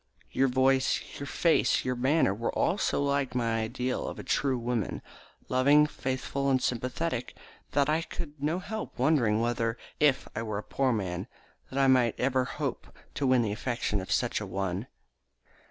Your 0.31 0.47
voice, 0.47 0.99
your 1.19 1.27
face, 1.27 1.85
your 1.85 1.95
manner, 1.95 2.33
were 2.33 2.51
all 2.53 2.79
so 2.79 3.03
like 3.03 3.35
my 3.35 3.61
ideal 3.61 4.07
of 4.07 4.17
a 4.17 4.23
true 4.23 4.57
woman, 4.57 5.03
loving, 5.47 5.85
faithful, 5.85 6.49
and 6.49 6.59
sympathetic, 6.59 7.35
that 7.73 7.87
I 7.87 8.01
could 8.01 8.41
not 8.41 8.63
help 8.63 8.97
wondering 8.97 9.41
whether, 9.41 9.77
if 9.99 10.27
I 10.35 10.41
were 10.41 10.57
a 10.57 10.63
poor 10.63 10.91
man, 10.91 11.27
I 11.71 11.85
might 11.85 12.19
ever 12.19 12.45
hope 12.45 12.87
to 13.13 13.27
win 13.27 13.43
the 13.43 13.51
affection 13.51 14.01
of 14.01 14.11
such 14.11 14.41
a 14.41 14.47
one." 14.47 14.87